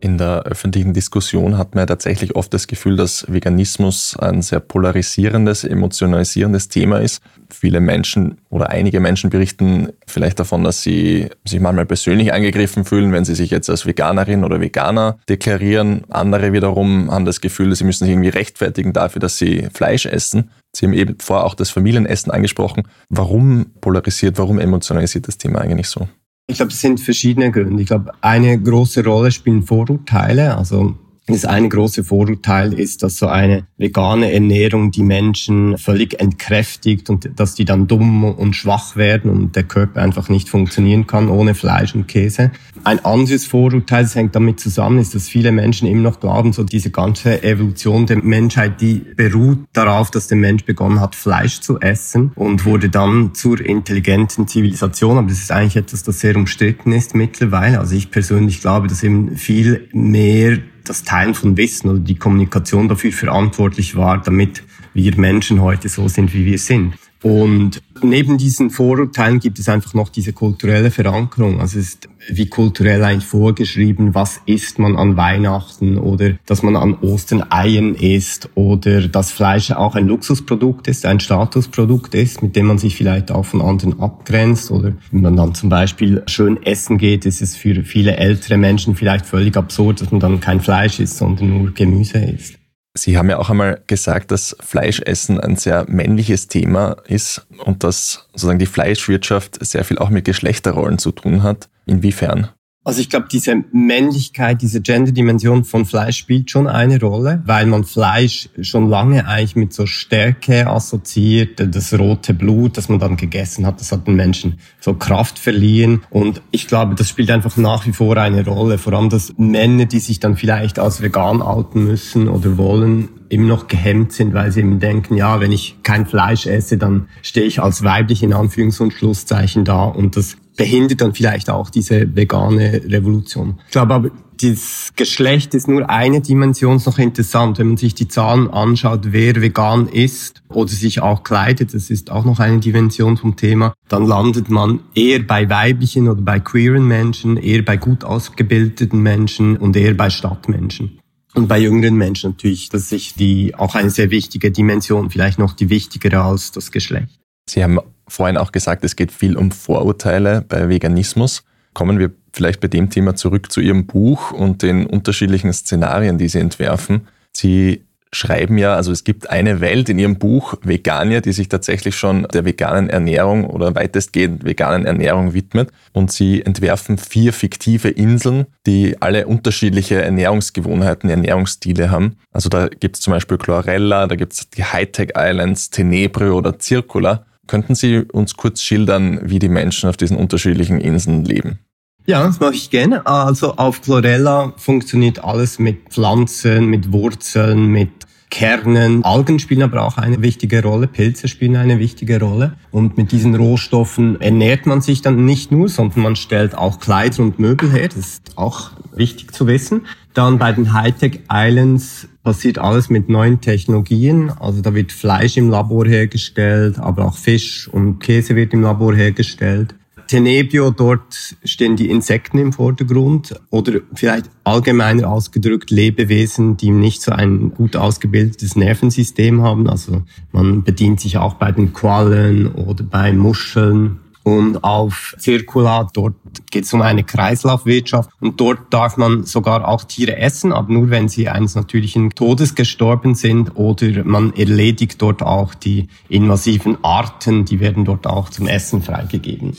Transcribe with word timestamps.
In 0.00 0.16
der 0.16 0.44
öffentlichen 0.44 0.94
Diskussion 0.94 1.58
hat 1.58 1.74
man 1.74 1.82
ja 1.82 1.86
tatsächlich 1.86 2.36
oft 2.36 2.54
das 2.54 2.68
Gefühl, 2.68 2.96
dass 2.96 3.26
Veganismus 3.28 4.16
ein 4.16 4.42
sehr 4.42 4.60
polarisierendes, 4.60 5.64
emotionalisierendes 5.64 6.68
Thema 6.68 6.98
ist. 6.98 7.20
Viele 7.50 7.80
Menschen 7.80 8.38
oder 8.48 8.70
einige 8.70 9.00
Menschen 9.00 9.28
berichten 9.28 9.88
vielleicht 10.06 10.38
davon, 10.38 10.62
dass 10.62 10.82
sie 10.82 11.28
sich 11.44 11.60
manchmal 11.60 11.86
persönlich 11.86 12.32
angegriffen 12.32 12.84
fühlen, 12.84 13.12
wenn 13.12 13.24
sie 13.24 13.34
sich 13.34 13.50
jetzt 13.50 13.68
als 13.68 13.86
Veganerin 13.86 14.44
oder 14.44 14.60
Veganer 14.60 15.18
deklarieren. 15.28 16.04
Andere 16.10 16.52
wiederum 16.52 17.10
haben 17.10 17.24
das 17.24 17.40
Gefühl, 17.40 17.74
sie 17.74 17.84
müssen 17.84 18.04
sich 18.04 18.12
irgendwie 18.12 18.28
rechtfertigen 18.28 18.92
dafür, 18.92 19.20
dass 19.20 19.36
sie 19.36 19.68
Fleisch 19.74 20.06
essen. 20.06 20.50
Sie 20.72 20.86
haben 20.86 20.92
eben 20.92 21.16
vorher 21.18 21.44
auch 21.44 21.54
das 21.54 21.70
Familienessen 21.70 22.30
angesprochen. 22.30 22.84
Warum 23.08 23.72
polarisiert, 23.80 24.38
warum 24.38 24.60
emotionalisiert 24.60 25.26
das 25.26 25.38
Thema 25.38 25.60
eigentlich 25.60 25.88
so? 25.88 26.08
Ich 26.50 26.56
glaube, 26.56 26.72
es 26.72 26.80
sind 26.80 26.98
verschiedene 26.98 27.52
Gründe. 27.52 27.82
Ich 27.82 27.88
glaube, 27.88 28.12
eine 28.22 28.58
große 28.58 29.04
Rolle 29.04 29.30
spielen 29.30 29.62
Vorurteile. 29.62 30.56
Also 30.56 30.96
das 31.34 31.44
eine 31.44 31.68
große 31.68 32.04
Vorurteil 32.04 32.72
ist, 32.72 33.02
dass 33.02 33.16
so 33.16 33.26
eine 33.26 33.64
vegane 33.76 34.32
Ernährung 34.32 34.90
die 34.90 35.02
Menschen 35.02 35.76
völlig 35.78 36.20
entkräftigt 36.20 37.10
und 37.10 37.30
dass 37.36 37.54
die 37.54 37.64
dann 37.64 37.86
dumm 37.86 38.24
und 38.24 38.54
schwach 38.54 38.96
werden 38.96 39.30
und 39.30 39.56
der 39.56 39.64
Körper 39.64 40.02
einfach 40.02 40.28
nicht 40.28 40.48
funktionieren 40.48 41.06
kann 41.06 41.28
ohne 41.28 41.54
Fleisch 41.54 41.94
und 41.94 42.08
Käse. 42.08 42.50
Ein 42.84 43.04
anderes 43.04 43.44
Vorurteil, 43.44 44.04
das 44.04 44.14
hängt 44.14 44.34
damit 44.34 44.60
zusammen, 44.60 44.98
ist, 44.98 45.14
dass 45.14 45.28
viele 45.28 45.52
Menschen 45.52 45.88
immer 45.88 46.02
noch 46.02 46.20
glauben, 46.20 46.52
so 46.52 46.64
diese 46.64 46.90
ganze 46.90 47.42
Evolution 47.42 48.06
der 48.06 48.22
Menschheit, 48.22 48.80
die 48.80 49.04
beruht 49.16 49.58
darauf, 49.72 50.10
dass 50.10 50.28
der 50.28 50.38
Mensch 50.38 50.64
begonnen 50.64 51.00
hat, 51.00 51.14
Fleisch 51.14 51.60
zu 51.60 51.80
essen 51.80 52.32
und 52.34 52.64
wurde 52.64 52.88
dann 52.88 53.34
zur 53.34 53.60
intelligenten 53.60 54.48
Zivilisation. 54.48 55.18
Aber 55.18 55.28
das 55.28 55.38
ist 55.38 55.52
eigentlich 55.52 55.76
etwas, 55.76 56.02
das 56.02 56.20
sehr 56.20 56.36
umstritten 56.36 56.92
ist 56.92 57.14
mittlerweile. 57.14 57.80
Also 57.80 57.94
ich 57.94 58.10
persönlich 58.10 58.60
glaube, 58.60 58.88
dass 58.88 59.02
eben 59.02 59.36
viel 59.36 59.88
mehr 59.92 60.58
das 60.88 61.02
Teilen 61.02 61.34
von 61.34 61.56
Wissen 61.56 61.88
oder 61.90 62.00
die 62.00 62.16
Kommunikation 62.16 62.88
dafür 62.88 63.12
verantwortlich 63.12 63.96
war, 63.96 64.18
damit 64.18 64.62
wir 64.94 65.16
Menschen 65.16 65.60
heute 65.60 65.88
so 65.88 66.08
sind, 66.08 66.34
wie 66.34 66.44
wir 66.44 66.58
sind. 66.58 66.94
Und 67.22 67.82
neben 68.02 68.38
diesen 68.38 68.70
Vorurteilen 68.70 69.40
gibt 69.40 69.58
es 69.58 69.68
einfach 69.68 69.94
noch 69.94 70.08
diese 70.08 70.32
kulturelle 70.32 70.90
Verankerung. 70.90 71.60
Also 71.60 71.78
es 71.78 71.88
ist 71.88 72.08
wie 72.28 72.46
kulturell 72.46 73.02
eigentlich 73.02 73.24
vorgeschrieben, 73.24 74.14
was 74.14 74.40
isst 74.46 74.78
man 74.78 74.96
an 74.96 75.16
Weihnachten 75.16 75.98
oder 75.98 76.34
dass 76.46 76.62
man 76.62 76.76
an 76.76 76.94
Ostern 77.00 77.44
Eien 77.50 77.94
isst 77.94 78.50
oder 78.54 79.08
dass 79.08 79.32
Fleisch 79.32 79.70
auch 79.70 79.94
ein 79.94 80.06
Luxusprodukt 80.06 80.86
ist, 80.88 81.06
ein 81.06 81.20
Statusprodukt 81.20 82.14
ist, 82.14 82.42
mit 82.42 82.54
dem 82.54 82.66
man 82.66 82.78
sich 82.78 82.94
vielleicht 82.94 83.30
auch 83.32 83.46
von 83.46 83.62
anderen 83.62 83.98
abgrenzt 83.98 84.70
oder 84.70 84.92
wenn 85.10 85.22
man 85.22 85.36
dann 85.36 85.54
zum 85.54 85.70
Beispiel 85.70 86.22
schön 86.26 86.62
essen 86.62 86.98
geht, 86.98 87.26
ist 87.26 87.42
es 87.42 87.56
für 87.56 87.82
viele 87.82 88.16
ältere 88.16 88.58
Menschen 88.58 88.94
vielleicht 88.94 89.26
völlig 89.26 89.56
absurd, 89.56 90.00
dass 90.00 90.10
man 90.10 90.20
dann 90.20 90.40
kein 90.40 90.60
Fleisch 90.60 91.00
isst, 91.00 91.16
sondern 91.16 91.48
nur 91.48 91.72
Gemüse 91.72 92.18
isst. 92.18 92.57
Sie 93.02 93.16
haben 93.16 93.30
ja 93.30 93.38
auch 93.38 93.50
einmal 93.50 93.82
gesagt, 93.86 94.30
dass 94.30 94.56
Fleischessen 94.60 95.40
ein 95.40 95.56
sehr 95.56 95.84
männliches 95.88 96.48
Thema 96.48 96.96
ist 97.06 97.46
und 97.64 97.84
dass 97.84 98.26
sozusagen 98.32 98.58
die 98.58 98.66
Fleischwirtschaft 98.66 99.64
sehr 99.64 99.84
viel 99.84 99.98
auch 99.98 100.10
mit 100.10 100.24
Geschlechterrollen 100.24 100.98
zu 100.98 101.12
tun 101.12 101.42
hat. 101.42 101.68
Inwiefern? 101.86 102.48
Also 102.88 103.02
ich 103.02 103.10
glaube, 103.10 103.26
diese 103.30 103.64
Männlichkeit, 103.70 104.62
diese 104.62 104.80
Gender-Dimension 104.80 105.64
von 105.64 105.84
Fleisch 105.84 106.16
spielt 106.16 106.50
schon 106.50 106.66
eine 106.66 106.98
Rolle, 106.98 107.42
weil 107.44 107.66
man 107.66 107.84
Fleisch 107.84 108.48
schon 108.62 108.88
lange 108.88 109.28
eigentlich 109.28 109.56
mit 109.56 109.74
so 109.74 109.84
Stärke 109.84 110.66
assoziiert. 110.66 111.60
Das 111.74 111.92
rote 111.92 112.32
Blut, 112.32 112.78
das 112.78 112.88
man 112.88 112.98
dann 112.98 113.18
gegessen 113.18 113.66
hat, 113.66 113.78
das 113.78 113.92
hat 113.92 114.06
den 114.06 114.16
Menschen 114.16 114.58
so 114.80 114.94
Kraft 114.94 115.38
verliehen. 115.38 116.00
Und 116.08 116.40
ich 116.50 116.66
glaube, 116.66 116.94
das 116.94 117.10
spielt 117.10 117.30
einfach 117.30 117.58
nach 117.58 117.86
wie 117.86 117.92
vor 117.92 118.16
eine 118.16 118.42
Rolle. 118.42 118.78
Vor 118.78 118.94
allem, 118.94 119.10
dass 119.10 119.34
Männer, 119.36 119.84
die 119.84 120.00
sich 120.00 120.18
dann 120.18 120.38
vielleicht 120.38 120.78
als 120.78 121.02
vegan 121.02 121.42
outen 121.42 121.84
müssen 121.84 122.26
oder 122.26 122.56
wollen, 122.56 123.10
immer 123.28 123.48
noch 123.48 123.68
gehemmt 123.68 124.12
sind, 124.12 124.32
weil 124.32 124.50
sie 124.50 124.60
eben 124.60 124.80
denken, 124.80 125.14
ja, 125.14 125.40
wenn 125.40 125.52
ich 125.52 125.76
kein 125.82 126.06
Fleisch 126.06 126.46
esse, 126.46 126.78
dann 126.78 127.08
stehe 127.20 127.44
ich 127.44 127.60
als 127.60 127.84
weiblich 127.84 128.22
in 128.22 128.32
Anführungs- 128.32 128.80
und 128.80 128.94
Schlusszeichen 128.94 129.66
da. 129.66 129.84
Und 129.84 130.16
das 130.16 130.38
behindert 130.58 131.00
dann 131.00 131.14
vielleicht 131.14 131.48
auch 131.48 131.70
diese 131.70 132.14
vegane 132.14 132.82
Revolution. 132.84 133.60
Ich 133.66 133.72
glaube 133.72 133.94
aber, 133.94 134.10
das 134.42 134.92
Geschlecht 134.94 135.54
ist 135.54 135.68
nur 135.68 135.88
eine 135.88 136.20
Dimension 136.20 136.76
ist 136.76 136.86
noch 136.86 136.98
interessant. 136.98 137.58
Wenn 137.58 137.68
man 137.68 137.76
sich 137.76 137.94
die 137.94 138.08
Zahlen 138.08 138.48
anschaut, 138.50 139.12
wer 139.12 139.40
vegan 139.40 139.88
ist 139.88 140.42
oder 140.48 140.68
sich 140.68 141.00
auch 141.00 141.24
kleidet, 141.24 141.74
das 141.74 141.90
ist 141.90 142.10
auch 142.10 142.24
noch 142.24 142.38
eine 142.38 142.58
Dimension 142.58 143.16
vom 143.16 143.36
Thema, 143.36 143.72
dann 143.88 144.06
landet 144.06 144.50
man 144.50 144.80
eher 144.94 145.20
bei 145.20 145.48
weiblichen 145.48 146.08
oder 146.08 146.20
bei 146.20 146.40
queeren 146.40 146.86
Menschen, 146.86 147.36
eher 147.36 147.64
bei 147.64 147.76
gut 147.76 148.04
ausgebildeten 148.04 149.00
Menschen 149.00 149.56
und 149.56 149.76
eher 149.76 149.94
bei 149.94 150.10
Stadtmenschen. 150.10 150.98
Und 151.34 151.46
bei 151.46 151.58
jüngeren 151.58 151.94
Menschen 151.94 152.30
natürlich, 152.30 152.68
das 152.68 152.90
ist 152.90 153.20
die, 153.20 153.54
auch 153.54 153.74
eine 153.74 153.90
sehr 153.90 154.10
wichtige 154.10 154.50
Dimension, 154.50 155.10
vielleicht 155.10 155.38
noch 155.38 155.52
die 155.52 155.70
wichtigere 155.70 156.22
als 156.22 156.52
das 156.52 156.72
Geschlecht. 156.72 157.20
Sie 157.48 157.62
haben 157.62 157.78
vorhin 158.08 158.36
auch 158.36 158.52
gesagt, 158.52 158.84
es 158.84 158.96
geht 158.96 159.12
viel 159.12 159.36
um 159.36 159.50
Vorurteile 159.50 160.44
bei 160.46 160.68
Veganismus. 160.68 161.44
Kommen 161.74 161.98
wir 161.98 162.10
vielleicht 162.32 162.60
bei 162.60 162.68
dem 162.68 162.90
Thema 162.90 163.14
zurück 163.14 163.52
zu 163.52 163.60
Ihrem 163.60 163.86
Buch 163.86 164.32
und 164.32 164.62
den 164.62 164.86
unterschiedlichen 164.86 165.52
Szenarien, 165.52 166.18
die 166.18 166.28
Sie 166.28 166.38
entwerfen. 166.38 167.08
Sie 167.32 167.84
schreiben 168.12 168.56
ja, 168.58 168.74
also 168.74 168.90
es 168.90 169.04
gibt 169.04 169.28
eine 169.30 169.60
Welt 169.60 169.88
in 169.88 169.98
Ihrem 169.98 170.18
Buch, 170.18 170.54
Vegania, 170.62 171.20
die 171.20 171.32
sich 171.32 171.48
tatsächlich 171.48 171.96
schon 171.96 172.26
der 172.32 172.44
veganen 172.44 172.88
Ernährung 172.88 173.44
oder 173.44 173.74
weitestgehend 173.74 174.44
veganen 174.44 174.86
Ernährung 174.86 175.34
widmet. 175.34 175.70
Und 175.92 176.10
Sie 176.10 176.42
entwerfen 176.42 176.98
vier 176.98 177.32
fiktive 177.32 177.88
Inseln, 177.88 178.46
die 178.66 179.00
alle 179.00 179.26
unterschiedliche 179.26 180.00
Ernährungsgewohnheiten, 180.02 181.10
Ernährungsstile 181.10 181.90
haben. 181.90 182.16
Also 182.32 182.48
da 182.48 182.68
gibt 182.68 182.96
es 182.96 183.02
zum 183.02 183.12
Beispiel 183.12 183.38
Chlorella, 183.38 184.06
da 184.06 184.16
gibt 184.16 184.32
es 184.32 184.50
die 184.50 184.64
Hightech 184.64 185.12
Islands, 185.16 185.70
Tenebre 185.70 186.32
oder 186.32 186.58
Circula. 186.58 187.24
Könnten 187.48 187.74
Sie 187.74 187.98
uns 188.12 188.36
kurz 188.36 188.62
schildern, 188.62 189.20
wie 189.24 189.40
die 189.40 189.48
Menschen 189.48 189.88
auf 189.88 189.96
diesen 189.96 190.16
unterschiedlichen 190.16 190.80
Inseln 190.80 191.24
leben? 191.24 191.58
Ja, 192.06 192.24
das 192.26 192.40
mache 192.40 192.54
ich 192.54 192.70
gerne. 192.70 193.04
Also 193.06 193.56
auf 193.56 193.82
Chlorella 193.82 194.54
funktioniert 194.56 195.22
alles 195.24 195.58
mit 195.58 195.90
Pflanzen, 195.90 196.66
mit 196.66 196.92
Wurzeln, 196.92 197.66
mit 197.66 197.90
Kernen. 198.30 199.04
Algen 199.04 199.38
spielen 199.38 199.62
aber 199.62 199.82
auch 199.82 199.96
eine 199.96 200.22
wichtige 200.22 200.62
Rolle, 200.62 200.86
Pilze 200.86 201.28
spielen 201.28 201.56
eine 201.56 201.78
wichtige 201.78 202.20
Rolle. 202.20 202.54
Und 202.70 202.96
mit 202.96 203.12
diesen 203.12 203.34
Rohstoffen 203.34 204.20
ernährt 204.20 204.66
man 204.66 204.80
sich 204.80 205.02
dann 205.02 205.24
nicht 205.24 205.50
nur, 205.50 205.68
sondern 205.68 206.02
man 206.02 206.16
stellt 206.16 206.56
auch 206.56 206.80
Kleider 206.80 207.22
und 207.22 207.38
Möbel 207.38 207.70
her. 207.70 207.88
Das 207.88 207.98
ist 207.98 208.32
auch 208.36 208.70
wichtig 208.94 209.32
zu 209.32 209.46
wissen. 209.46 209.86
Dann 210.14 210.38
bei 210.38 210.52
den 210.52 210.72
Hightech 210.72 211.20
Islands 211.30 212.08
passiert 212.22 212.58
alles 212.58 212.90
mit 212.90 213.08
neuen 213.08 213.40
Technologien. 213.40 214.30
Also 214.30 214.60
da 214.60 214.74
wird 214.74 214.92
Fleisch 214.92 215.36
im 215.36 215.48
Labor 215.48 215.86
hergestellt, 215.86 216.78
aber 216.78 217.06
auch 217.06 217.16
Fisch 217.16 217.68
und 217.68 218.00
Käse 218.00 218.36
wird 218.36 218.52
im 218.52 218.62
Labor 218.62 218.94
hergestellt. 218.94 219.74
Tenebio, 220.08 220.70
dort 220.70 221.36
stehen 221.44 221.76
die 221.76 221.90
Insekten 221.90 222.38
im 222.38 222.52
Vordergrund 222.52 223.38
oder 223.50 223.80
vielleicht 223.94 224.30
allgemeiner 224.42 225.08
ausgedrückt 225.08 225.70
Lebewesen, 225.70 226.56
die 226.56 226.70
nicht 226.70 227.02
so 227.02 227.12
ein 227.12 227.52
gut 227.54 227.76
ausgebildetes 227.76 228.56
Nervensystem 228.56 229.42
haben. 229.42 229.68
Also 229.68 230.02
man 230.32 230.64
bedient 230.64 231.00
sich 231.00 231.18
auch 231.18 231.34
bei 231.34 231.52
den 231.52 231.72
Quallen 231.72 232.48
oder 232.48 232.82
bei 232.82 233.12
Muscheln 233.12 234.00
und 234.28 234.62
auf 234.62 235.16
Circula, 235.18 235.88
dort 235.94 236.14
geht 236.50 236.64
es 236.64 236.72
um 236.74 236.82
eine 236.82 237.02
Kreislaufwirtschaft 237.02 238.10
und 238.20 238.38
dort 238.38 238.72
darf 238.74 238.98
man 238.98 239.24
sogar 239.24 239.66
auch 239.66 239.84
Tiere 239.84 240.18
essen, 240.18 240.52
aber 240.52 240.70
nur 240.70 240.90
wenn 240.90 241.08
sie 241.08 241.30
eines 241.30 241.54
natürlichen 241.54 242.10
Todes 242.10 242.54
gestorben 242.54 243.14
sind 243.14 243.56
oder 243.56 244.04
man 244.04 244.34
erledigt 244.34 245.00
dort 245.00 245.22
auch 245.22 245.54
die 245.54 245.88
invasiven 246.10 246.76
Arten, 246.84 247.46
die 247.46 247.58
werden 247.58 247.86
dort 247.86 248.06
auch 248.06 248.28
zum 248.28 248.46
Essen 248.46 248.82
freigegeben. 248.82 249.56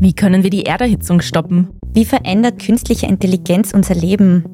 Wie 0.00 0.12
können 0.12 0.42
wir 0.42 0.50
die 0.50 0.64
Erderhitzung 0.64 1.20
stoppen? 1.22 1.68
Wie 1.92 2.04
verändert 2.04 2.60
künstliche 2.60 3.06
Intelligenz 3.06 3.72
unser 3.72 3.94
Leben? 3.94 4.53